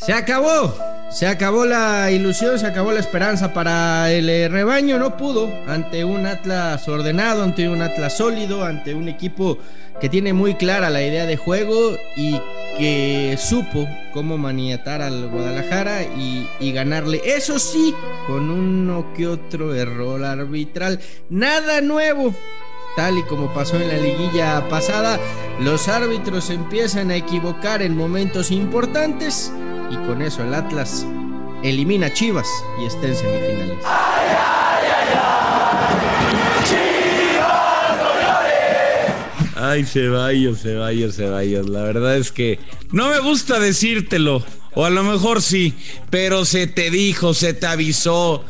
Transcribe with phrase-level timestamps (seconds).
[0.00, 0.72] Se acabó,
[1.10, 6.04] se acabó la ilusión, se acabó la esperanza para el eh, rebaño, no pudo ante
[6.04, 9.58] un Atlas ordenado, ante un Atlas sólido, ante un equipo
[10.00, 12.40] que tiene muy clara la idea de juego y
[12.78, 17.20] que supo cómo maniatar al Guadalajara y, y ganarle.
[17.24, 17.92] Eso sí,
[18.28, 21.00] con uno que otro error arbitral.
[21.28, 22.32] Nada nuevo,
[22.94, 25.18] tal y como pasó en la liguilla pasada,
[25.60, 29.52] los árbitros empiezan a equivocar en momentos importantes
[29.90, 31.06] y con eso el Atlas
[31.62, 32.46] elimina a Chivas
[32.80, 33.84] y está en semifinales.
[39.60, 41.68] Ay, Ceballos, Ceballos, Ceballos.
[41.68, 42.58] La verdad es que
[42.92, 44.44] no me gusta decírtelo.
[44.74, 45.74] O a lo mejor sí,
[46.10, 48.44] pero se te dijo, se te avisó.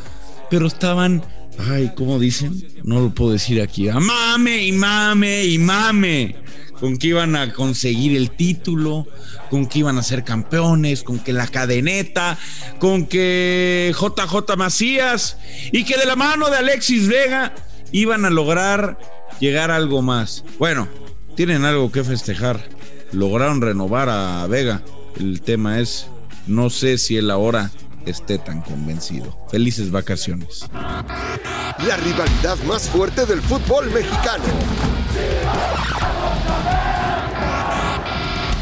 [0.51, 1.25] Pero estaban,
[1.71, 2.63] ay, ¿cómo dicen?
[2.85, 3.89] No lo puedo decir aquí.
[3.89, 6.37] Ah, mame y mame y mame.
[6.81, 9.07] Con que iban a conseguir el título,
[9.51, 12.39] con que iban a ser campeones, con que la cadeneta,
[12.79, 15.39] con que JJ Macías
[15.73, 17.55] y que de la mano de Alexis Vega
[17.93, 18.99] iban a lograr
[19.41, 20.45] llegar a algo más.
[20.59, 20.89] Bueno,
[21.35, 22.69] tienen algo que festejar.
[23.13, 24.83] Lograron renovar a Vega.
[25.19, 26.07] El tema es,
[26.47, 27.71] no sé si él ahora
[28.11, 29.37] esté tan convencido.
[29.51, 30.67] Felices vacaciones.
[30.73, 34.45] La rivalidad más fuerte del fútbol mexicano.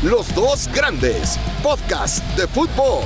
[0.03, 1.39] Los dos grandes.
[1.63, 3.05] Podcast de fútbol.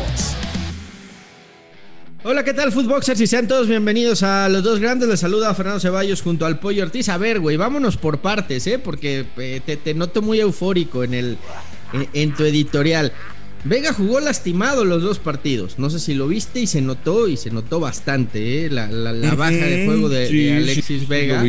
[2.23, 3.19] Hola, ¿qué tal, Footboxers?
[3.23, 5.09] Y sean todos bienvenidos a los dos grandes.
[5.09, 7.09] Les saluda Fernando Ceballos junto al Pollo Ortiz.
[7.09, 8.79] A ver, güey, vámonos por partes, ¿eh?
[8.79, 11.39] Porque eh, te, te, noto muy eufórico en, el,
[11.95, 13.15] en, en, tu editorial.
[13.65, 15.79] Vega jugó lastimado los dos partidos.
[15.79, 18.71] No sé si lo viste y se notó, y se notó bastante, ¿eh?
[18.71, 21.45] La, la, la baja de juego de, sí, de Alexis sí, Vega.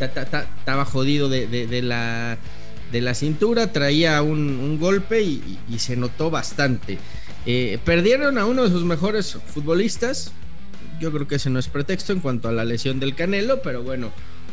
[0.00, 2.38] Estaba jodido de, de, la,
[2.90, 6.98] de la cintura, traía un, un golpe y, y, y se notó bastante.
[7.44, 10.32] Eh, perdieron a uno de sus mejores futbolistas.
[10.98, 13.82] Yo creo que ese no es pretexto en cuanto a la lesión del Canelo, pero
[13.82, 14.10] bueno,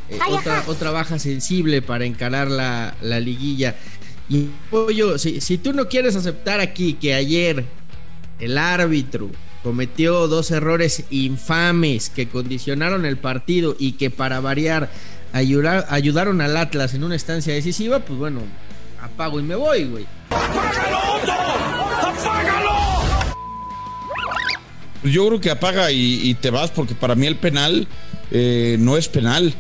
[0.10, 3.76] eh, otra, otra, baja sensible para encarar la, la liguilla.
[4.34, 7.66] Y pollo, si, si, tú no quieres aceptar aquí que ayer
[8.40, 9.30] el árbitro
[9.62, 14.90] cometió dos errores infames que condicionaron el partido y que para variar
[15.34, 18.40] ayudar, ayudaron al Atlas en una estancia decisiva, pues bueno,
[19.04, 20.08] apago y me voy, güey.
[25.04, 27.88] Yo creo que apaga y, y, te vas porque para mí el penal
[28.32, 29.54] eh, no es penal.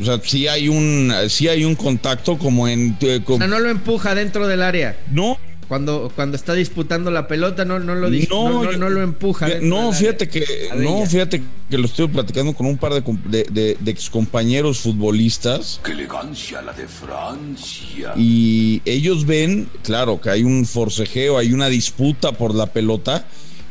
[0.00, 2.96] O sea, sí hay un, sí hay un contacto como en...
[3.00, 3.36] Eh, como...
[3.36, 4.98] O sea, no lo empuja dentro del área.
[5.10, 5.38] No.
[5.68, 9.48] Cuando, cuando está disputando la pelota, no, no, lo, no, no, no, lo empuja.
[9.62, 10.44] No, fíjate que,
[10.76, 15.80] no, fíjate que lo estoy platicando con un par de, de, de, de excompañeros futbolistas.
[15.82, 18.12] ¡Qué elegancia la de Francia!
[18.16, 23.24] Y ellos ven, claro, que hay un forcejeo, hay una disputa por la pelota,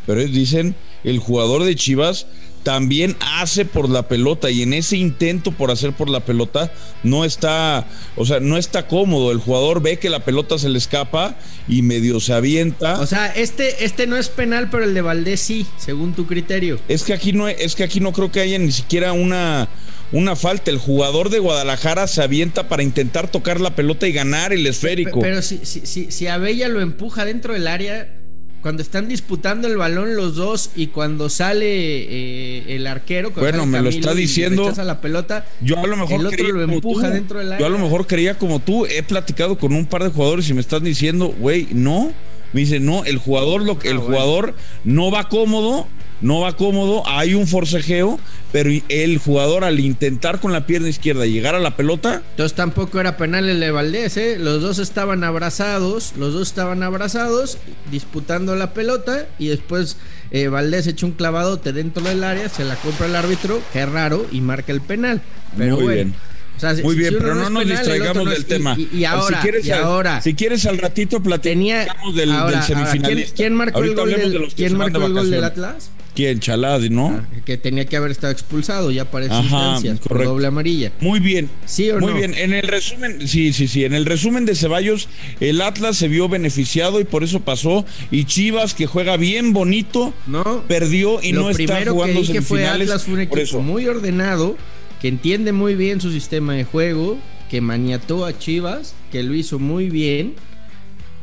[0.07, 2.25] pero ellos dicen el jugador de Chivas
[2.63, 6.71] también hace por la pelota y en ese intento por hacer por la pelota
[7.03, 9.31] no está, o sea, no está cómodo.
[9.31, 11.35] El jugador ve que la pelota se le escapa
[11.67, 12.99] y medio se avienta.
[12.99, 16.79] O sea, este, este no es penal, pero el de Valdés sí, según tu criterio.
[16.87, 19.67] Es que aquí no, es que aquí no creo que haya ni siquiera una,
[20.11, 20.71] una falta.
[20.71, 25.19] El jugador de Guadalajara se avienta para intentar tocar la pelota y ganar el esférico.
[25.19, 28.20] Pero, pero si, si, si Abella lo empuja dentro del área
[28.61, 33.81] cuando están disputando el balón los dos y cuando sale eh, el arquero bueno me
[33.81, 37.13] lo está diciendo a la pelota yo a lo mejor el otro lo empuja tú.
[37.13, 40.03] dentro del área yo a lo mejor creía como tú he platicado con un par
[40.03, 42.13] de jugadores y me están diciendo güey no
[42.53, 44.13] me dice no el jugador lo que ah, el bueno.
[44.13, 45.87] jugador no va cómodo
[46.21, 48.19] no va cómodo, hay un forcejeo,
[48.51, 52.21] pero el jugador al intentar con la pierna izquierda llegar a la pelota.
[52.31, 54.37] Entonces tampoco era penal el de Valdés, ¿eh?
[54.39, 57.57] Los dos estaban abrazados, los dos estaban abrazados,
[57.91, 59.97] disputando la pelota y después
[60.31, 64.25] eh, Valdés echó un clavadote dentro del área, se la compra el árbitro, que raro,
[64.31, 65.21] y marca el penal.
[65.57, 65.95] Pero Muy bueno.
[65.95, 66.15] bien.
[66.55, 68.75] O sea, Muy si, bien, si pero no, no nos distraigamos del tema.
[68.77, 72.57] Y, y ahora, si quieres, y al, ahora, si quieres al ratito platicamos del, ahora,
[72.57, 73.07] del semifinalista.
[73.07, 75.89] Ahora, ¿quién, ¿quién, marcó Ahorita el gol, del, ¿quién marcó el gol del Atlas?
[76.13, 76.39] ¿Quién?
[76.39, 77.07] Chalad, ¿no?
[77.09, 80.91] Ah, que tenía que haber estado expulsado ya para esas instancias por doble amarilla.
[80.99, 81.49] Muy bien.
[81.65, 82.17] ¿Sí o Muy no?
[82.17, 82.33] bien.
[82.33, 83.85] En el resumen, sí, sí, sí.
[83.85, 85.07] En el resumen de Ceballos,
[85.39, 87.85] el Atlas se vio beneficiado y por eso pasó.
[88.11, 92.41] Y Chivas, que juega bien bonito, no, perdió y Lo no está jugando que, que
[92.41, 92.67] fue.
[92.67, 94.57] Atlas fue un equipo muy ordenado,
[95.01, 97.17] que entiende muy bien su sistema de juego,
[97.49, 100.35] que maniató a Chivas, que lo hizo muy bien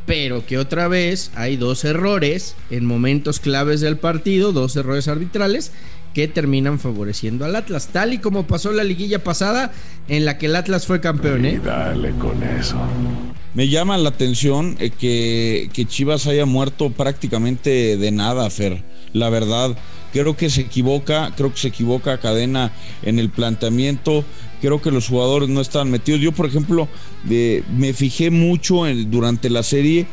[0.09, 5.71] pero que otra vez hay dos errores en momentos claves del partido, dos errores arbitrales
[6.15, 9.71] que terminan favoreciendo al Atlas, tal y como pasó la liguilla pasada
[10.09, 11.45] en la que el Atlas fue campeón.
[11.45, 11.61] ¿eh?
[11.63, 12.79] Y dale con eso.
[13.53, 18.83] me llama la atención eh, que, que Chivas haya muerto prácticamente de nada, Fer.
[19.13, 19.77] La verdad,
[20.15, 22.73] creo que se equivoca, creo que se equivoca Cadena
[23.03, 24.25] en el planteamiento.
[24.61, 26.21] Creo que los jugadores no estaban metidos.
[26.21, 26.89] Yo, por ejemplo,
[27.25, 30.07] de, me fijé mucho durante la serie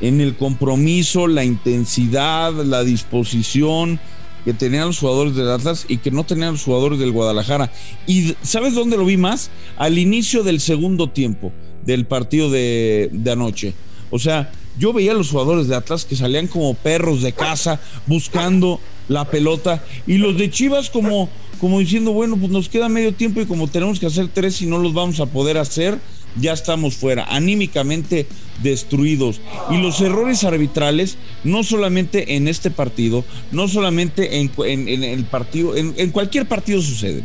[0.00, 4.00] en el compromiso, la intensidad, la disposición
[4.44, 7.70] que tenían los jugadores del Atlas y que no tenían los jugadores del Guadalajara.
[8.06, 9.50] Y ¿sabes dónde lo vi más?
[9.76, 11.52] Al inicio del segundo tiempo
[11.84, 13.74] del partido de anoche.
[14.10, 14.50] O sea,
[14.80, 19.26] yo veía a los jugadores de Atlas que salían como perros de casa buscando la
[19.26, 21.28] pelota y los de Chivas como,
[21.60, 24.66] como diciendo, bueno, pues nos queda medio tiempo y como tenemos que hacer tres y
[24.66, 25.98] no los vamos a poder hacer,
[26.40, 28.26] ya estamos fuera, anímicamente
[28.62, 29.42] destruidos.
[29.70, 33.22] Y los errores arbitrales, no solamente en este partido,
[33.52, 37.24] no solamente en, el partido, en cualquier partido suceden.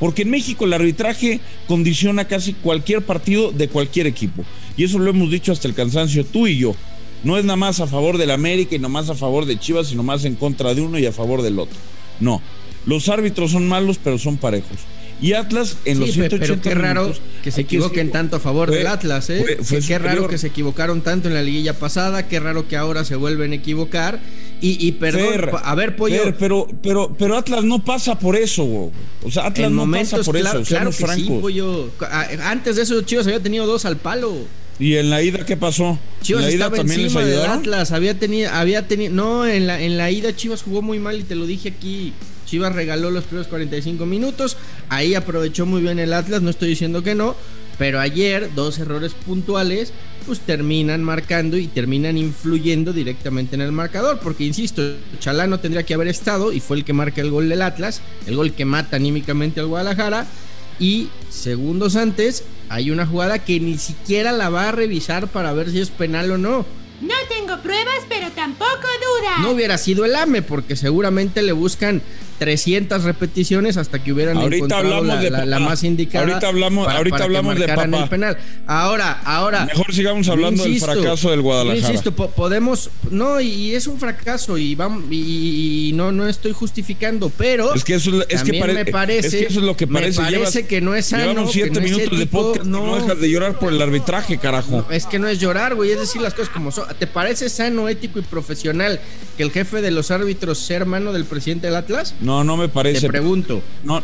[0.00, 4.44] Porque en México el arbitraje condiciona casi cualquier partido de cualquier equipo.
[4.76, 6.74] Y eso lo hemos dicho hasta el cansancio, tú y yo.
[7.24, 9.88] No es nada más a favor del América y no más a favor de Chivas,
[9.88, 11.76] sino más en contra de uno y a favor del otro.
[12.20, 12.40] No.
[12.86, 14.78] Los árbitros son malos, pero son parejos.
[15.20, 18.36] Y Atlas en los Sí, pe- 180 pero qué raro minutos, que se equivoquen tanto
[18.36, 19.42] a favor fue- del Atlas, ¿eh?
[19.44, 22.76] fue- fue Qué- raro que se equivocaron tanto en la liguilla pasada, qué raro que
[22.76, 24.20] ahora se vuelven a equivocar.
[24.60, 28.36] Y, y perdón, Fer, a ver, Pollo, Fer, pero, pero, pero Atlas no pasa por
[28.36, 28.90] eso, güey.
[29.24, 31.40] O sea, Atlas no pasa por claro, eso, claro seamos que sí, francos.
[31.42, 31.90] Pollo.
[32.44, 34.36] Antes de eso, Chivas había tenido dos al palo.
[34.78, 35.98] ¿Y en la ida qué pasó?
[36.22, 37.40] Chivas ¿En la ida también les del?
[37.46, 41.18] Atlas, había tenido, había tenido, no, en la, en la ida Chivas jugó muy mal
[41.18, 42.12] y te lo dije aquí.
[42.46, 44.56] Chivas regaló los primeros 45 minutos,
[44.88, 47.36] ahí aprovechó muy bien el Atlas, no estoy diciendo que no,
[47.76, 49.92] pero ayer dos errores puntuales
[50.24, 54.82] pues terminan marcando y terminan influyendo directamente en el marcador, porque insisto,
[55.20, 58.00] Chalá no tendría que haber estado y fue el que marca el gol del Atlas,
[58.26, 60.26] el gol que mata anímicamente al Guadalajara
[60.78, 65.70] y segundos antes hay una jugada que ni siquiera la va a revisar para ver
[65.70, 66.66] si es penal o no.
[67.00, 69.40] No tengo pruebas, pero tampoco dudas.
[69.40, 72.02] No hubiera sido el AME porque seguramente le buscan
[72.38, 76.24] 300 repeticiones hasta que hubieran Ahorita encontrado la, de la- más indicada.
[76.26, 77.84] Ahorita hablamos- ahorita hablamos de papá.
[78.04, 78.38] el penal.
[78.66, 79.64] Ahora, ahora.
[79.66, 81.86] Mejor sigamos hablando del fracaso del Guadalajara.
[81.88, 86.52] Insisto, po- podemos, no, y es un fracaso y vamos y, y no no estoy
[86.52, 89.76] justificando, pero Es que eso es- que pare- me parece, es que eso es lo
[89.76, 90.20] que parece.
[90.20, 92.66] Me parece Llevas- que no es sano, Llevamos que siete no es minutos de podcast
[92.66, 94.86] no dejas de llorar por el arbitraje, carajo.
[94.90, 96.86] es que no es llorar, güey, es decir las cosas como son.
[96.98, 99.00] ¿Te parece sano, ético y profesional
[99.36, 102.14] que el jefe de los árbitros sea hermano del presidente del Atlas?
[102.20, 103.00] No, no me parece.
[103.02, 103.62] Te pregunto.
[103.84, 104.02] No,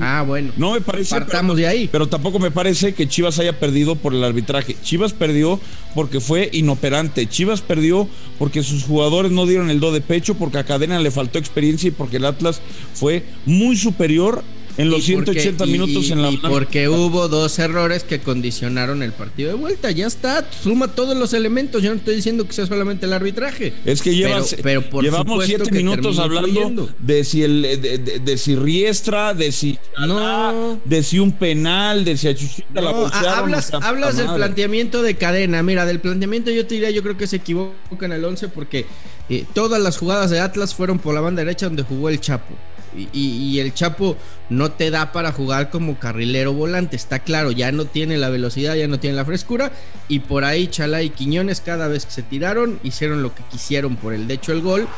[0.00, 0.52] Ah, bueno.
[0.56, 1.10] no me parece.
[1.14, 1.88] Partamos pero- de ahí.
[1.92, 4.76] Pero tampoco me parece que Chivas haya perdido por el arbitraje.
[4.82, 5.60] Chivas perdió
[5.94, 7.26] porque fue inoperante.
[7.28, 8.08] Chivas perdió
[8.38, 11.88] porque sus jugadores no dieron el do de pecho, porque a Cadena le faltó experiencia
[11.88, 12.60] y porque el Atlas
[12.94, 14.42] fue muy superior
[14.78, 18.04] en los Y porque- 180 y- minutos y- en la y porque hubo dos errores
[18.04, 19.90] que condicionaron el partido de vuelta.
[19.90, 21.82] Ya está, suma todos los elementos.
[21.82, 23.72] Yo no estoy diciendo que sea solamente el arbitraje.
[23.84, 28.18] Es que llevas, Pero- pero por llevamos siete minutos hablando de si el de, de-
[28.20, 30.80] de si Riestra, de si No.
[30.84, 35.02] de si un penal, de si a Chuchita la No, ha- hablas, hablas del planteamiento
[35.02, 35.62] de cadena.
[35.62, 38.86] Mira, del planteamiento yo te diría, yo creo que se equivocan el 11 porque
[39.28, 42.54] eh, todas las jugadas de Atlas fueron por la banda derecha donde jugó el Chapo.
[42.96, 44.16] Y, el Chapo
[44.48, 48.74] no te da para jugar como carrilero volante, está claro, ya no tiene la velocidad,
[48.74, 49.72] ya no tiene la frescura.
[50.08, 53.96] Y por ahí Chalá y Quiñones cada vez que se tiraron hicieron lo que quisieron
[53.96, 54.88] por el de hecho el gol.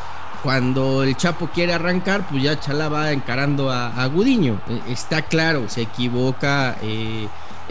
[0.43, 4.61] Cuando el Chapo quiere arrancar, pues ya Chalá va encarando a, Gudiño.
[4.69, 7.27] Eh, Está claro, se equivoca eh,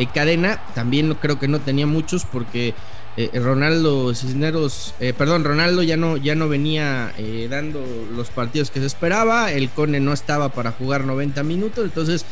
[0.05, 0.61] Cadena.
[0.75, 2.75] También creo que no tenía muchos porque
[3.17, 7.83] eh, Ronaldo Cisneros, eh, perdón, Ronaldo ya no, ya no venía eh, dando
[8.15, 9.51] los partidos que se esperaba.
[9.51, 11.83] El Cone no estaba para jugar 90 minutos.
[11.83, 12.25] Entonces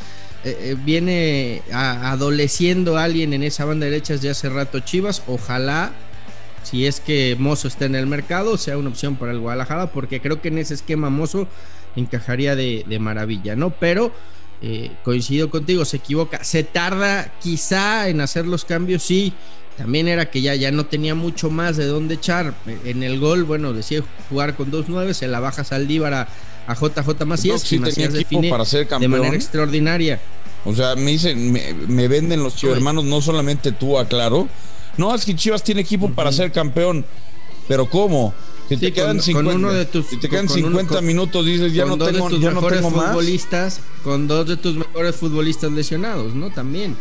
[0.85, 5.23] viene a- adoleciendo alguien en esa banda derecha desde hace rato Chivas.
[5.27, 5.91] Ojalá
[6.61, 10.19] si es que Mozo está en el mercado, sea una opción para el Guadalajara, porque
[10.21, 11.47] creo que en ese esquema Mozo
[11.95, 13.69] encajaría de, de maravilla, ¿no?
[13.71, 14.11] Pero
[14.67, 19.31] eh, coincido contigo, se equivoca, se tarda quizá en hacer los cambios, sí.
[19.77, 22.55] También era que ya, ya no tenía mucho más de dónde echar.
[22.83, 26.27] En el gol, bueno, decía jugar con dos nueve, se la baja Saldívar a,
[26.65, 27.61] a JJ Macías.
[27.61, 30.19] sí y tenía equipo para ser de manera extraordinaria.
[30.63, 34.49] O sea, me dicen, me, me venden los chivos hermanos, no solamente tú, aclaro.
[34.97, 37.05] No, es que Chivas tiene equipo para ser campeón.
[37.67, 38.33] Pero ¿cómo?
[38.67, 40.63] Si te Sí, quedan con- 50, con uno de tus- si te quedan con- con
[40.63, 43.07] 50 uno- con- minutos, dices, ya no tengo, ya no tengo más.
[43.09, 46.49] futbolistas, con dos de tus mejores futbolistas lesionados, ¿no?
[46.51, 46.95] También.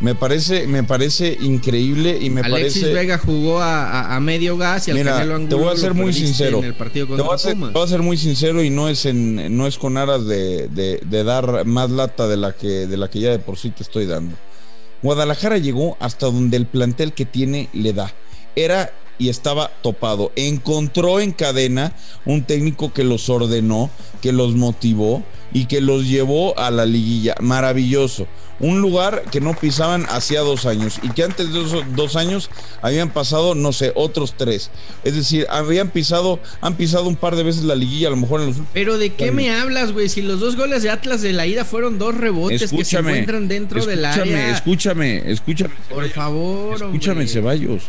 [0.00, 2.94] Me parece, me parece increíble y me Alexis parece.
[2.98, 5.94] Vega jugó a, a- a medio gas y al Mira, Angulo te voy a ser
[5.94, 6.58] muy sincero.
[6.58, 8.70] En el partido Te contra voy, a ser, te voy a ser muy sincero y
[8.70, 12.52] no es en, no es con aras de, de- de dar más lata de la
[12.54, 14.36] que de la que ya de por sí te estoy dando.
[15.02, 18.12] Guadalajara llegó hasta donde el plantel que tiene le da.
[18.56, 20.32] Era y estaba topado.
[20.36, 21.92] Encontró en cadena
[22.24, 23.90] un técnico que los ordenó,
[24.20, 27.34] que los motivó y que los llevó a la liguilla.
[27.40, 28.26] Maravilloso.
[28.60, 32.50] Un lugar que no pisaban hacía dos años y que antes de esos dos años
[32.82, 34.70] habían pasado, no sé, otros tres.
[35.02, 38.40] Es decir, habían pisado, han pisado un par de veces la liguilla, a lo mejor
[38.40, 40.08] en los Pero de qué me hablas, güey?
[40.08, 43.48] Si los dos goles de Atlas de la ida fueron dos rebotes que se encuentran
[43.48, 44.50] dentro del área.
[44.50, 47.84] Escúchame, escúchame, Por favor, Escúchame, Ceballos.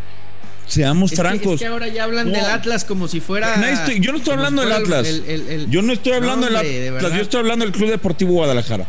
[0.68, 1.56] Seamos francos.
[1.56, 3.56] es que ahora ya hablan del Atlas como si fuera.
[4.00, 5.08] yo no estoy hablando del Atlas.
[5.70, 7.14] yo no estoy hablando del Atlas.
[7.14, 8.86] yo estoy hablando del Club Deportivo Guadalajara.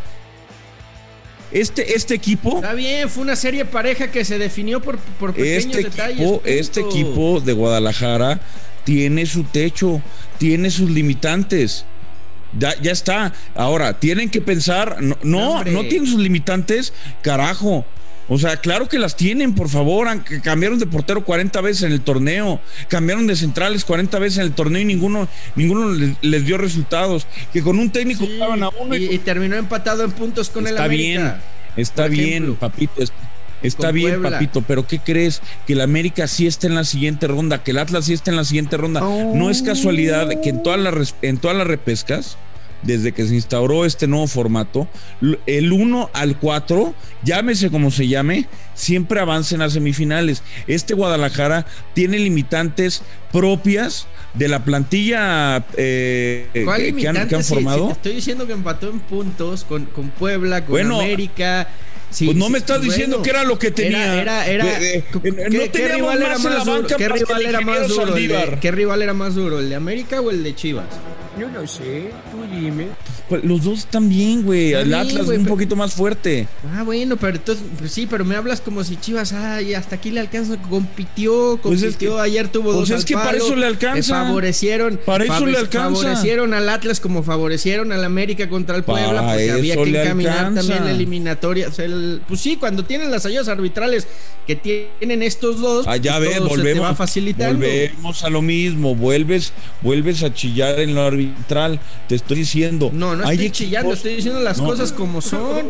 [1.53, 2.57] Este, este equipo.
[2.57, 6.21] Está bien, fue una serie pareja que se definió por, por pequeños este detalles.
[6.21, 8.41] Equipo, este equipo de Guadalajara
[8.85, 10.03] tiene su techo,
[10.39, 11.85] tiene sus limitantes.
[12.59, 13.33] Ya, ya está.
[13.55, 15.01] Ahora, tienen que pensar.
[15.01, 16.93] No, no, no tienen sus limitantes.
[17.23, 17.85] Carajo.
[18.29, 20.09] O sea, claro que las tienen, por favor.
[20.43, 24.53] Cambiaron de portero 40 veces en el torneo, cambiaron de centrales 40 veces en el
[24.53, 27.27] torneo y ninguno, ninguno les, dio resultados.
[27.53, 31.41] Que con un técnico estaban a uno y, terminó empatado en puntos con el América.
[31.77, 33.05] Está bien, está bien, papito.
[33.63, 35.41] Está bien, papito, pero ¿qué crees?
[35.67, 38.37] Que el América sí está en la siguiente ronda, que el Atlas sí está en
[38.37, 39.01] la siguiente ronda.
[39.01, 42.37] No es casualidad que en todas las, en todas las repescas
[42.87, 44.89] desde que se instauró este nuevo formato,
[45.47, 50.43] el 1 al 4, llámese como se llame, siempre avancen a semifinales.
[50.67, 53.03] Este Guadalajara tiene limitantes
[53.33, 57.91] propias de la plantilla eh, que, han, formado.
[57.91, 61.69] estoy diciendo que empató en puntos con, con Puebla, con América.
[62.25, 64.21] Pues no me estás diciendo que era lo que tenía.
[64.21, 66.87] Era, era, ¿qué, rival era más duro?
[66.97, 68.15] ¿Qué rival era más duro?
[68.61, 69.59] ¿Qué rival era más duro?
[69.59, 70.87] ¿El de América o el de Chivas?
[71.39, 72.89] Yo no sé, tú dime.
[73.29, 74.73] Pues, los dos están bien, güey.
[74.73, 76.47] El Atlas es un poquito más fuerte.
[76.75, 80.11] Ah, bueno, pero entonces, pues sí, pero me hablas como si Chivas, ay, hasta aquí
[80.11, 82.91] le alcanza, compitió, compitió, pues es que, ayer tuvo pues dos.
[82.91, 84.25] es que para eso le alcanza.
[84.25, 86.03] favorecieron, para eso le alcanza.
[86.03, 90.85] Favorecieron al Atlas como favorecieron al América contra el Puebla, porque había que encaminar también
[90.85, 91.69] la eliminatoria.
[92.29, 94.07] pues sí, cuando tienen las ayudas arbitrales
[94.47, 99.53] que tienen estos dos, ah, ya ves, volvemos, volvemos a lo mismo, vuelves,
[99.83, 101.81] vuelves a chillar en lo arbitral.
[102.09, 102.91] Te estoy diciendo.
[102.93, 105.67] No, no estoy chillando, estoy diciendo las cosas como son.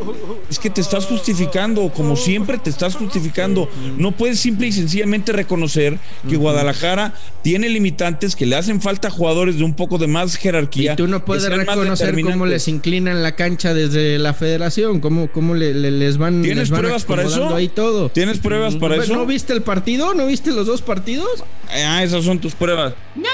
[0.51, 3.69] Es que te estás justificando, como siempre te estás justificando.
[3.97, 5.99] No puedes simple y sencillamente reconocer
[6.29, 10.95] que Guadalajara tiene limitantes, que le hacen falta jugadores de un poco de más jerarquía.
[10.95, 15.55] Y tú no puedes reconocer cómo les inclinan la cancha desde la federación, cómo, cómo
[15.55, 16.43] les van.
[16.43, 17.55] ¿Tienes pruebas para eso?
[17.55, 18.09] Ahí todo.
[18.11, 19.15] ¿Tienes pruebas para eso?
[19.15, 20.15] ¿No viste el partido?
[20.15, 21.45] ¿No viste los dos partidos?
[21.71, 22.95] Ah, esas son tus pruebas.
[23.15, 23.29] No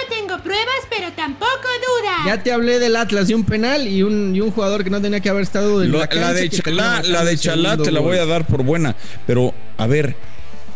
[0.52, 2.26] pruebas, pero tampoco dudas.
[2.26, 5.00] Ya te hablé del Atlas de un penal y un, y un jugador que no
[5.00, 8.00] tenía que haber estado en la, cancha, la de Chalá, la de Chalá te la
[8.00, 10.16] voy a dar por buena, pero a ver,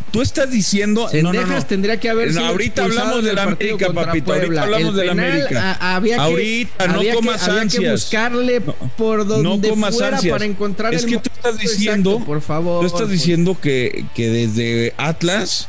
[0.09, 1.09] Tú estás diciendo.
[1.21, 1.65] no, no, no.
[1.65, 2.33] tendría que haber.
[2.33, 4.33] No, ahorita hablamos de la América, papito.
[4.33, 5.77] Ahorita hablamos de la América.
[5.95, 7.67] había que, ahorita, no comas que, ansias.
[7.75, 8.61] Había que buscarle
[8.97, 12.19] por donde no fuera para encontrar es que tú estás diciendo.
[12.25, 12.81] por favor.
[12.81, 15.67] Tú estás diciendo que, que desde Atlas,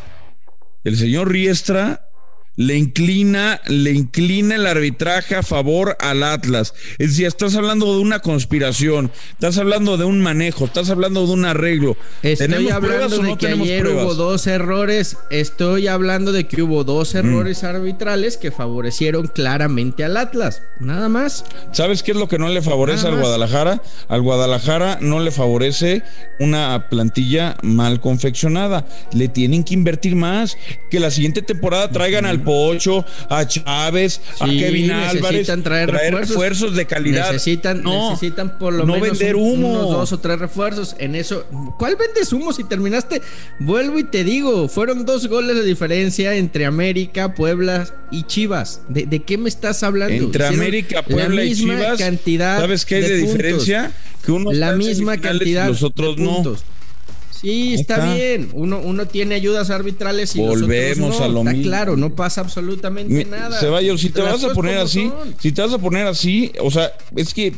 [0.85, 2.08] el señor Riestra
[2.59, 6.75] le inclina, le inclina el arbitraje a favor al Atlas.
[6.99, 11.33] Es decir, estás hablando de una conspiración, estás hablando de un manejo, estás hablando de
[11.35, 11.97] un arreglo.
[12.25, 17.19] Estoy hablando de que ayer hubo dos errores, estoy hablando de que hubo dos mm.
[17.19, 21.45] errores arbitrales que favorecieron claramente al Atlas, nada más.
[21.71, 23.81] ¿Sabes qué es lo que no le favorece al Guadalajara?
[24.09, 26.03] Al Guadalajara no le favorece
[26.41, 28.85] una plantilla mal confeccionada.
[29.13, 30.57] Le tienen que invertir más,
[30.91, 35.47] que la siguiente temporada traigan al Pocho, a Chávez, a Kevin Álvarez.
[35.63, 36.75] traer, refuerzos.
[36.75, 37.31] de calidad.
[37.31, 39.69] Necesitan, necesitan por lo menos vender humo.
[39.69, 40.97] unos dos o tres refuerzos.
[40.99, 41.45] En eso,
[41.79, 43.21] ¿cuál vendes humo si terminaste?
[43.61, 48.81] Vuelvo y te digo, fueron dos goles de diferencia entre América, Puebla y Chivas.
[48.89, 50.15] ¿De, qué me estás hablando?
[50.15, 51.99] Entre América, Puebla y Chivas.
[51.99, 53.93] Cantidad ¿Sabes qué hay de, diferencia?
[54.25, 56.57] Que uno la misma cantidad y los otros no.
[57.41, 58.51] Sí, está, bien.
[58.53, 61.69] Uno, uno tiene ayudas arbitrales y volvemos a lo está mismo.
[61.69, 63.61] Claro, no pasa absolutamente nada.
[63.61, 66.93] Ceballos, si te vas a poner así, si te vas a poner así, o sea,
[67.15, 67.53] es que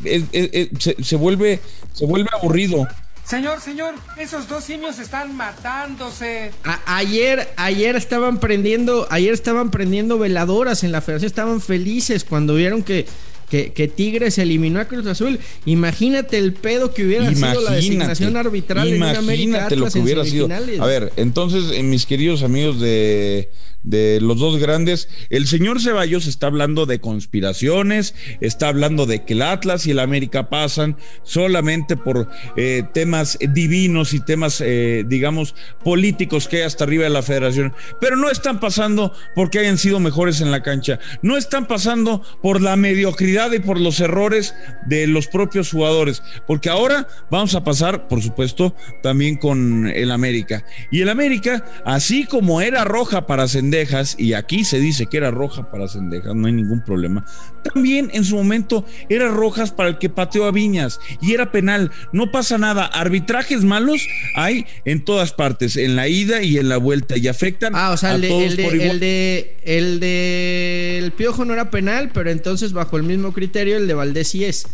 [0.78, 1.60] se, vuelve,
[1.94, 2.86] se vuelve aburrido.
[3.24, 6.50] Señor, señor, esos dos simios están matándose.
[6.84, 12.82] ayer, ayer estaban prendiendo, ayer estaban prendiendo veladoras en la federación, estaban felices cuando vieron
[12.82, 13.06] que
[13.50, 15.38] que, Tigres eliminó a Cruz Azul.
[15.66, 20.48] Imagínate el pedo que hubiera sido la designación arbitral en América lo que hubiera sido.
[20.80, 23.50] A ver, entonces, eh, mis queridos amigos de,
[23.82, 25.08] de los dos grandes.
[25.30, 29.98] El señor Ceballos está hablando de conspiraciones, está hablando de que el Atlas y el
[29.98, 36.84] América pasan solamente por eh, temas divinos y temas, eh, digamos, políticos que hay hasta
[36.84, 37.72] arriba de la federación.
[38.00, 40.98] Pero no están pasando porque hayan sido mejores en la cancha.
[41.22, 44.54] No están pasando por la mediocridad y por los errores
[44.86, 46.22] de los propios jugadores.
[46.46, 50.64] Porque ahora vamos a pasar, por supuesto, también con el América.
[50.90, 55.30] Y el América, así como era roja para Cendejas, y aquí se dice que era
[55.30, 57.24] roja para Cendejas, no hay ningún problema,
[57.62, 61.92] también en su momento era rojas para el que pateó a Viñas y era penal.
[62.12, 62.86] No pasa nada.
[62.86, 64.00] Arbitrajes malos
[64.34, 67.96] hay en todas partes, en la ida y en la vuelta, y afectan Ah, o
[67.96, 68.90] sea, a el de, todos el de, por igual.
[68.90, 73.76] el de, el de el Piojo no era penal, pero entonces bajo el mismo criterio
[73.76, 74.66] el de Valdés sí es.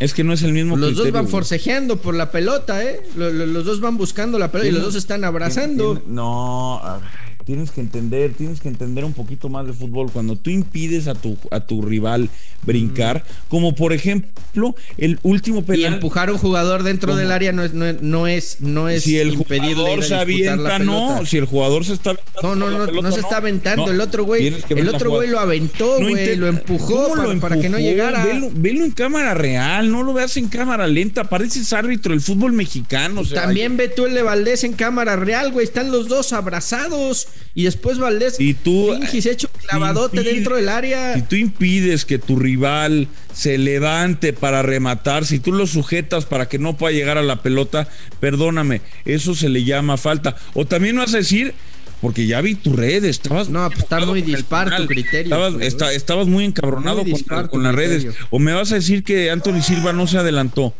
[0.00, 1.30] Es que no es el mismo Los dos van güey.
[1.30, 3.02] forcejeando por la pelota, ¿eh?
[3.14, 6.02] Lo- lo- Los, dos van buscando la pelota y los dos están abrazando.
[6.06, 10.10] No, a ver, tienes que entender, tienes que entender un poquito más de fútbol.
[10.10, 12.28] Cuando tú impides a tu, a tu rival
[12.64, 15.94] brincar, como por ejemplo el último Y penal.
[15.94, 17.18] empujar a un jugador dentro ¿Cómo?
[17.18, 20.78] del área no es, no es, no es, no es si el jugador se avienta,
[20.78, 21.24] no.
[21.26, 23.86] Si el jugador se está aventando No, no, no, pelota, no se está aventando.
[23.86, 27.32] No, el otro güey, el otro güey lo aventó, No güey, lo empujó ¿Cómo para,
[27.34, 28.24] lo para que no llegara.
[28.24, 31.24] Velo, velo en cámara real, no lo veas en cámara lenta.
[31.24, 33.22] Pareces árbitro del fútbol mexicano.
[33.22, 35.64] o sea, También ve tú el de Valdés en cámara real, güey.
[35.64, 37.26] Están los dos abrazados.
[37.54, 41.14] Y después Valdés Y tú, se echa un clavadote dentro del área.
[41.14, 46.48] Si tú impides que tu rival se levante para rematar, si tú lo sujetas para
[46.48, 47.88] que no pueda llegar a la pelota,
[48.20, 50.36] perdóname, eso se le llama falta.
[50.54, 51.54] O también vas a decir,
[52.00, 53.48] porque ya vi tu red, estabas.
[53.48, 57.74] No, pues muy dispar tu criterio, Estabas, pues, estabas muy encabronado Muy con, con las
[57.74, 58.06] redes.
[58.30, 60.74] O me vas a decir que Anthony Silva no se adelantó.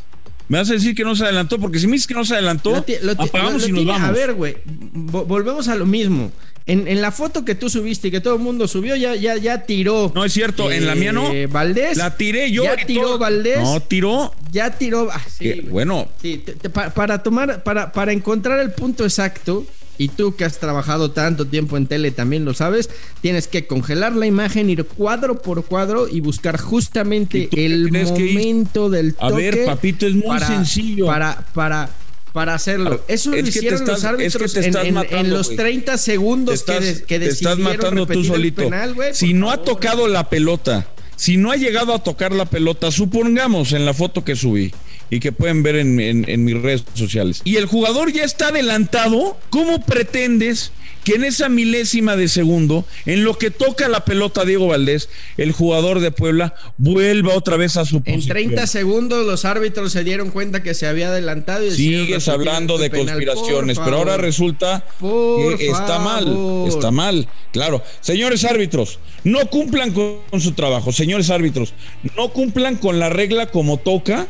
[0.52, 2.35] Me vas a decir que no se adelantó, porque si me dices que no se
[2.35, 4.06] adelantó, Lo lo apagamos lo- y nos vamos.
[4.06, 4.56] A ver, güey,
[4.94, 6.30] vo- volvemos a lo mismo.
[6.66, 9.37] En, en la foto que tú subiste y que todo el mundo subió, ya, ya,
[9.38, 10.12] ya tiró.
[10.14, 11.32] No es cierto, en la mía no.
[11.32, 11.97] eh, Valdés.
[11.97, 12.64] La tiré yo.
[12.64, 13.18] Ya y tiró todo.
[13.18, 13.61] Valdés.
[13.62, 14.35] No, tiró.
[14.52, 15.09] Ya tiró.
[15.11, 19.64] ah, sí, bueno, Sí, te- te- pa- para tomar, para, para encontrar el punto exacto,
[19.99, 24.16] y tú que has trabajado tanto tiempo en tele también lo sabes, tienes que congelar
[24.16, 29.42] la imagen, ir cuadro por cuadro y buscar ¿Y justamente el momento del A toque.
[29.50, 31.07] ver, papito, es muy sencillo.
[31.07, 31.90] Para, para,
[32.33, 33.02] para hacerlo.
[33.09, 35.57] Eso lo es te hicieron los estás- es que árbitros en, los güey.
[35.59, 38.62] 30 te segundos que, de- que te estás matando tú solito.
[38.62, 42.90] penal, si no ha tocado la pelota, si no ha llegado a tocar la pelota,
[42.90, 44.72] supongamos en la foto que subí
[45.12, 48.48] y que pueden ver en, en- en mis redes sociales, y el jugador ya está
[48.48, 50.72] adelantado, ¿cómo pretendes
[51.05, 55.51] que en esa milésima de segundo, en lo que toca la pelota Diego Valdés, el
[55.51, 58.29] jugador de Puebla vuelva otra vez a su En posición?
[58.37, 62.83] 30 segundos los árbitros se dieron cuenta que se había adelantado y Sigues hablando el
[62.83, 63.07] de penal.
[63.16, 67.83] conspiraciones, Por pero ahora resulta Por que está mal, está mal, claro.
[68.01, 71.75] Señores árbitros, no cumplan con, con su trabajo, señores árbitros,
[72.16, 74.29] no cumplan con la regla como toca,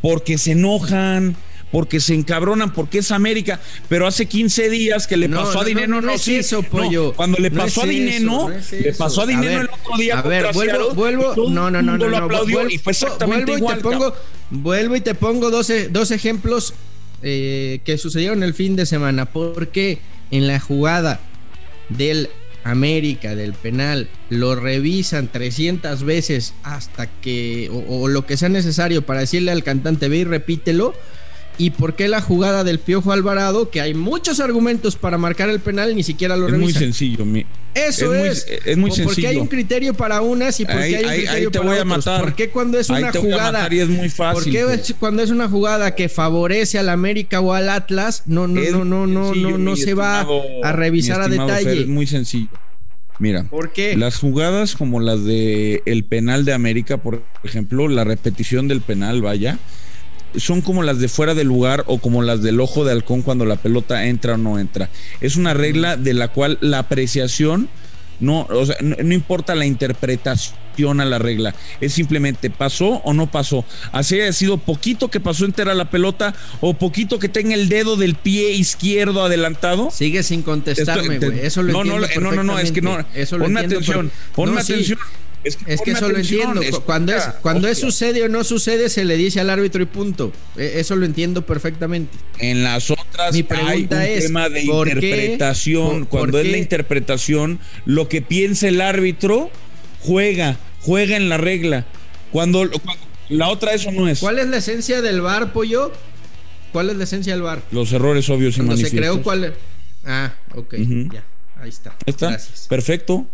[0.00, 1.36] porque se enojan,
[1.72, 5.60] porque se encabronan, porque es América, pero hace 15 días que le No, pasó no,
[5.60, 7.12] a Dinero, no, no es sí, eso, pollo.
[7.14, 10.46] cuando le pasó a Dinero, es le pasó a Dinero el otro día A ver,
[10.54, 11.34] vuelvo, vuelvo.
[11.50, 13.74] No, no, no, no, lo aplaudió vuelvo- y fue exactamente vuelvo igual.
[13.74, 14.14] Y te pongo,
[14.50, 16.72] vuelvo y te pongo dos, dos ejemplos
[17.22, 19.26] eh, que sucedieron el fin de semana.
[19.26, 19.98] Porque
[20.30, 21.20] en la jugada
[21.90, 22.30] del
[22.68, 29.02] América, del penal, lo revisan 300 veces hasta que, o, o lo que sea necesario
[29.02, 30.94] para decirle al cantante, ve y repítelo.
[31.60, 35.58] ¿Y por qué la jugada del Piojo Alvarado, que hay muchos argumentos para marcar el
[35.58, 36.82] penal, ni siquiera lo Es muy revisan?
[36.82, 37.44] sencillo, mi-
[37.74, 38.46] Eso es muy- es.
[38.64, 39.42] es muy O Porque hay sencillo.
[39.42, 41.78] un criterio para unas y porque Ahí- hay un ahí- criterio ahí te para voy
[41.80, 42.20] a matar.
[42.20, 43.68] ¿Por qué cuando es Ahí una jugada?
[43.74, 44.90] y es muy fácil, ¿Por qué pues.
[44.90, 48.70] es- cuando es una jugada que favorece al América o al Atlas, no, no, Es
[48.72, 50.26] no, no, no, sencillo, no, no se va
[50.62, 51.64] a revisar a detalle?
[51.64, 52.48] Fer, es muy sencillo.
[53.18, 53.96] Mira, ¿Por qué?
[53.96, 59.22] las jugadas como las de el penal de América, por ejemplo, la repetición del penal,
[59.22, 59.58] vaya,
[60.36, 63.44] son como las de fuera de lugar o como las del ojo de halcón cuando
[63.44, 64.88] la pelota entra o no entra.
[65.20, 67.68] Es una regla de la cual la apreciación
[68.20, 73.12] no, o sea, no, no importa la interpretación a la regla, es simplemente pasó o
[73.12, 73.64] no pasó.
[73.92, 77.96] Así haya sido poquito que pasó entera la pelota o poquito que tenga el dedo
[77.96, 79.90] del pie izquierdo adelantado.
[79.90, 81.40] Sigue sin contestarme, güey.
[81.40, 83.04] Eso lo no, no, entiendo no, no, no, es que no.
[83.14, 84.94] Eso lo ponme entiendo atención, ponme No, sí.
[85.44, 86.60] Es que, Es que eso lo entiendo.
[86.62, 89.86] escucha, Cuando es, cuando es sucede o no sucede, se le dice al árbitro y
[89.86, 90.32] punto.
[90.56, 92.16] E- Eso lo entiendo perfectamente.
[92.38, 96.00] En las otras Mi hay un es, tema de interpretación.
[96.00, 99.50] ¿Por- Cuando por es la interpretación, lo que piensa el árbitro
[100.00, 101.86] juega, juega en la regla.
[102.32, 104.20] Cuando, cuando- la otra eso no es.
[104.20, 105.92] ¿Cuál es la esencia del bar, pollo?
[106.72, 107.62] ¿Cuál es la esencia del bar?
[107.70, 109.10] Los errores obvios y Cuando se manifiestos.
[109.12, 109.54] creó cuál.
[110.04, 110.74] Ah, ok,
[111.12, 111.22] ya.
[111.60, 111.90] Ahí está.
[111.90, 112.28] Ahí está.
[112.30, 112.66] Gracias.
[112.68, 113.26] Perfecto.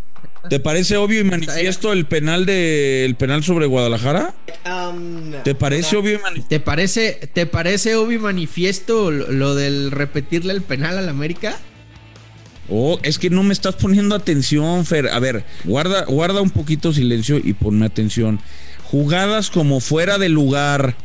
[0.49, 4.35] ¿Te parece obvio y manifiesto el penal de el penal sobre Guadalajara?
[5.43, 6.49] ¿Te parece obvio y manifiesto?
[6.49, 11.59] ¿Te parece, ¿Te parece obvio y manifiesto lo, lo del repetirle el penal al América?
[12.69, 15.09] Oh, es que no me estás poniendo atención, Fer.
[15.09, 18.41] A ver, guarda, guarda un poquito silencio y ponme atención.
[18.85, 20.97] Jugadas como fuera de lugar,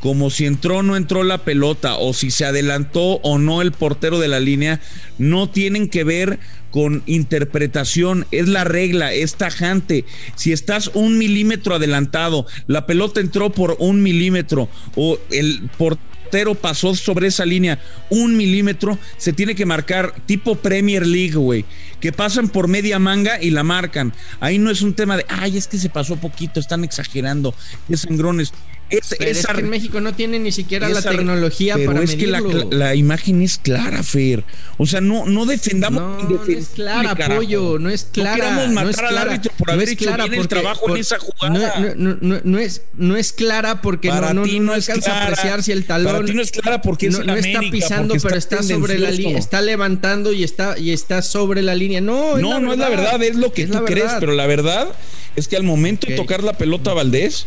[0.00, 3.72] como si entró o no entró la pelota, o si se adelantó o no el
[3.72, 4.80] portero de la línea,
[5.18, 6.38] no tienen que ver
[6.70, 10.04] con interpretación, es la regla, es tajante.
[10.36, 16.94] Si estás un milímetro adelantado, la pelota entró por un milímetro, o el portero pasó
[16.94, 17.80] sobre esa línea
[18.10, 21.64] un milímetro, se tiene que marcar tipo Premier League, güey.
[22.00, 24.12] Que pasan por media manga y la marcan.
[24.38, 27.54] Ahí no es un tema de, ay, es que se pasó poquito, están exagerando,
[27.88, 28.52] qué sangrones.
[28.90, 32.26] Es, es que en México no tiene ni siquiera la tecnología pero para es que
[32.26, 34.44] la, la imagen es clara, Fer.
[34.78, 36.00] O sea, no, no defendamos.
[36.00, 37.40] No, no es clara, carajo.
[37.40, 38.30] pollo, no es clara.
[38.30, 40.80] No queramos matar no es al clara, árbitro por haber hecho bien el porque- trabajo
[40.86, 41.94] por- en esa jugada.
[41.96, 45.20] No, es, no es clara porque Para no, no, alcanza clara.
[45.20, 46.12] a apreciar si el talón.
[46.14, 48.98] Para ti no es clara porque es no, está pisando, porque pero está está sobre
[48.98, 52.00] la línea, está levantando y está, y está sobre la línea.
[52.00, 54.46] No, es No, la no es la verdad, es lo que tú crees, pero la
[54.46, 54.88] verdad
[55.36, 57.46] es que al momento de tocar la pelota Valdés,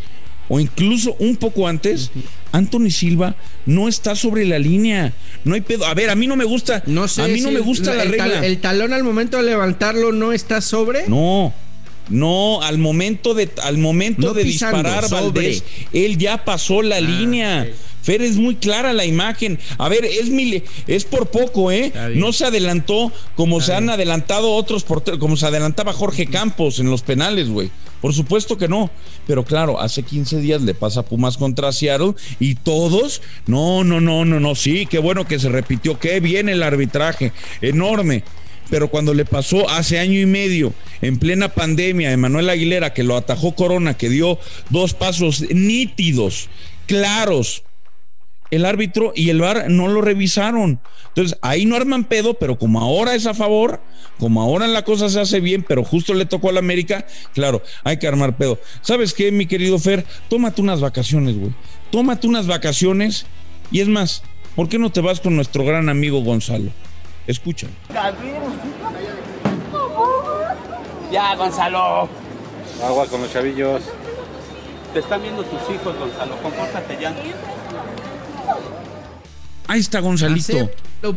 [0.54, 2.12] o incluso un poco antes,
[2.52, 3.36] Anthony Silva
[3.66, 5.14] no está sobre la línea.
[5.46, 5.86] No hay pedo.
[5.86, 6.84] A ver, a mí no me gusta.
[6.88, 8.46] No sé a mí no me gusta la tal- regla.
[8.46, 11.08] el talón al momento de levantarlo no está sobre.
[11.08, 11.54] No,
[12.10, 15.22] no, al momento de, al momento No de pisando, disparar sobre.
[15.24, 17.68] Valdés, él ya pasó la línea.
[17.70, 17.76] ok.
[18.04, 19.60] Fer, es muy clara la imagen.
[19.78, 21.94] A ver, es mil, es por poco, ¿eh?
[22.16, 26.90] No se adelantó como se han adelantado otros porteros, como se adelantaba Jorge Campos en
[26.90, 27.70] los penales, güey.
[28.02, 28.90] Por supuesto que no.
[29.28, 34.26] Pero claro, hace 15 días le pasa Pumas contra Seattle y todos, no, no, no,
[34.26, 38.24] no, no, sí, qué bueno que se repitió, qué bien el arbitraje, enorme.
[38.70, 43.04] Pero cuando le pasó hace año y medio, en plena pandemia, a Emanuel Aguilera, que
[43.04, 46.48] lo atajó Corona, que dio dos pasos nítidos,
[46.88, 47.64] claros,
[48.52, 50.80] el árbitro y el VAR no lo revisaron.
[51.08, 53.82] Entonces, ahí no arman pedo, pero como ahora es a favor,
[54.20, 57.98] como ahora la cosa se hace bien, pero justo le tocó al América, claro, hay
[57.98, 58.60] que armar pedo.
[58.82, 60.06] ¿Sabes qué, mi querido Fer?
[60.30, 61.54] Tómate unas vacaciones, güey.
[61.90, 63.26] Tómate unas vacaciones
[63.72, 64.24] y es más,
[64.56, 66.72] ¿por qué no te vas con nuestro gran amigo Gonzalo?
[67.28, 67.68] Escucha.
[71.12, 72.10] Ya, Gonzalo.
[72.84, 73.82] Agua con los chavillos.
[74.94, 76.38] Te están viendo tus hijos, Gonzalo.
[76.42, 77.14] Compórtate ya.
[79.68, 80.70] Ahí está Gonzalito.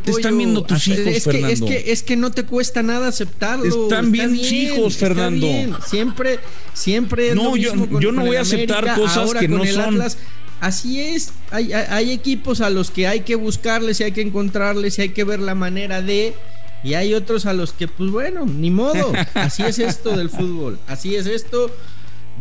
[0.03, 1.49] Te están viendo tus hijos, es que, Fernando.
[1.49, 3.64] Es que, es que no te cuesta nada aceptarlo.
[3.64, 5.47] Están Está bien tus hijos, Fernando.
[5.47, 5.75] bien.
[5.87, 6.38] Siempre,
[6.73, 9.59] siempre No, yo- mismo con- yo no voy a aceptar América, cosas ahora que con
[9.59, 9.85] no el son.
[9.94, 10.18] Atlas.
[10.61, 14.23] Así es, hay, hay- hay equipos a los que hay que buscarles y hay que
[14.23, 16.35] encontrarles y hay que ver la manera de...
[16.83, 19.12] Y hay otros a los que, pues bueno, ni modo.
[19.35, 20.79] Así es esto del fútbol.
[20.87, 21.70] Así es esto.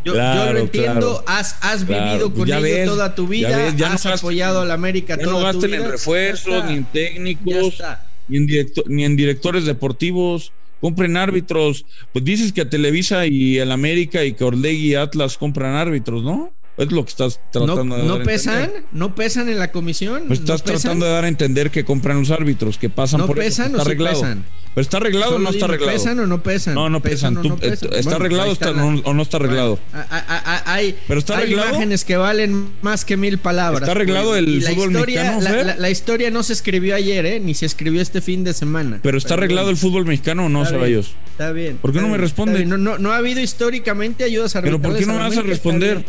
[0.05, 1.23] Yo, yo lo entiendo.
[1.23, 1.23] claro.
[1.27, 3.57] Has, has Claro, vivido con ya ello ves, toda tu ya vida.
[3.57, 5.85] ves, ya no has apoyado a la América Ya toda no tu gasten vida.
[5.85, 7.81] en refuerzos, ni en técnicos,
[8.27, 10.51] ni en, directo- ni en directores deportivos.
[10.81, 11.85] Compren árbitros.
[12.11, 16.23] Pues dices que a Televisa y el América y que Orlegui y Atlas compran árbitros,
[16.23, 16.51] ¿no?
[16.75, 18.59] Es lo que estás tratando ¿No, de no dar pesan?
[18.63, 18.83] entender.
[18.91, 20.23] ¿No pesan en la comisión?
[20.27, 23.37] Pues estás tratando de dar a entender que compran los árbitros, que pasan ¿No por
[23.39, 24.45] eso, pesan que o sí pesan?
[24.75, 25.91] Pero está arreglado o no está arreglado.
[25.93, 26.73] ¿Pesan o no pesan?
[26.73, 27.37] No, no pesan.
[27.37, 27.89] o Tú- no pesan?
[27.93, 29.79] ¿Está Bueno, arreglado o está- la- no- o no está arreglado?
[29.91, 30.05] Bueno,
[30.65, 31.69] hay- ¿Pero está hay arreglado?
[31.69, 33.81] imágenes que valen más que mil palabras.
[33.83, 37.25] ¿Está arreglado el la fútbol historia, mexicano, la, la- la historia no se escribió ayer,
[37.25, 37.39] ¿eh?
[37.39, 38.99] Ni se escribió este fin de semana.
[39.03, 41.13] Pero está arreglado el fútbol mexicano o no, Ceballos.
[41.31, 41.77] Está bien.
[41.77, 42.65] ¿Por qué no me responde?
[42.65, 45.41] No, no, no ha habido históricamente ayudas Pero ¿por qué no me a vas a
[45.43, 46.03] responder?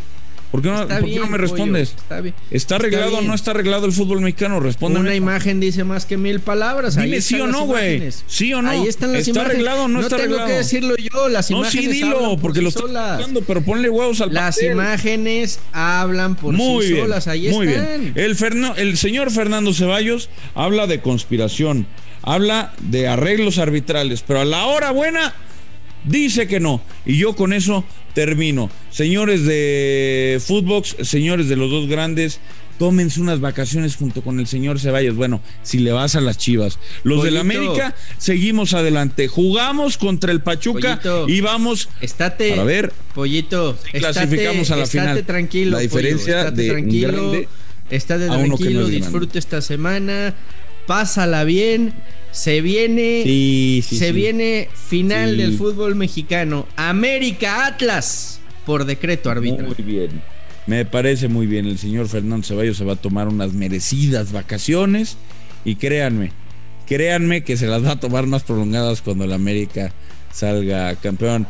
[0.54, 1.88] ¿Por qué no, Está por qué no bien, me pollo, respondes?
[1.96, 2.32] está bien.
[2.44, 4.60] ¿Está Está arreglado o no está arreglado el fútbol mexicano?
[4.60, 5.00] Respóndeme.
[5.00, 6.94] Una imagen dice más que mil palabras.
[6.94, 8.08] Dime Ahí sí o no, güey.
[8.28, 8.70] Sí o no.
[8.70, 9.50] Ahí están las ¿Está imágenes.
[9.56, 10.46] arreglado o no está tengo arreglado?
[10.46, 11.28] que decirlo yo.
[11.28, 13.10] Las No, imágenes sí, dilo, hablan por porque sí lo estoy solas.
[13.18, 14.70] escuchando, pero ponle huevos al Las papel.
[14.74, 17.26] imágenes hablan por Muy sí bien, solas.
[17.26, 18.00] Ahí muy están.
[18.00, 18.12] bien.
[18.14, 21.88] El, Ferno- el señor Fernando Ceballos habla de conspiración,
[22.22, 25.34] habla de arreglos arbitrales, pero a la hora buena
[26.04, 26.80] dice que no.
[27.04, 28.70] Y yo con eso termino.
[28.90, 32.40] Señores de Footbox, señores de los dos grandes,
[32.78, 35.14] tómense unas vacaciones junto con el señor Ceballos.
[35.16, 36.78] Bueno, si le vas a las chivas.
[37.02, 37.36] Los del.
[37.36, 39.28] América, seguimos adelante.
[39.28, 41.28] Jugamos contra el Pachuca Pollito.
[41.28, 45.24] y vamos Estate, para ver pollito, si estate- clasificamos a la estate final.
[45.24, 47.48] tranquilo, La diferencia pollo, estate de tranquilo, grande
[47.90, 50.34] estate a uno que no tranquilo, es disfruta esta semana,
[50.86, 51.92] pásala bien,
[52.34, 54.12] se viene, Sí, sí, se sí.
[54.12, 59.68] viene final del fútbol mexicano, América Atlas, por decreto arbitral.
[59.68, 60.20] Muy bien.
[60.66, 61.66] Me parece muy bien.
[61.66, 65.16] El señor Fernando Ceballos se va a tomar unas merecidas vacaciones.
[65.64, 66.32] Y créanme,
[66.86, 69.92] créanme que se las va a tomar más prolongadas cuando el América
[70.32, 71.46] salga campeón.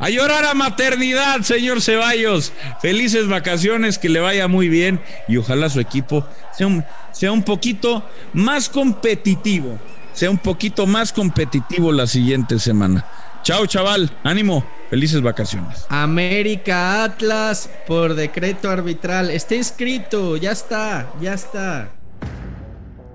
[0.00, 2.52] A llorar a maternidad, señor Ceballos.
[2.82, 7.42] Felices vacaciones, que le vaya muy bien y ojalá su equipo sea un, sea un
[7.44, 9.78] poquito más competitivo.
[10.18, 13.06] Sea un poquito más competitivo la siguiente semana.
[13.44, 14.10] Chao, chaval.
[14.24, 14.66] Ánimo.
[14.90, 15.86] Felices vacaciones.
[15.90, 19.30] América Atlas por decreto arbitral.
[19.30, 20.36] Está inscrito.
[20.36, 21.08] Ya está.
[21.20, 21.92] Ya está.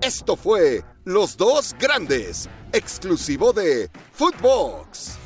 [0.01, 5.17] Esto fue Los Dos Grandes, exclusivo de Footbox.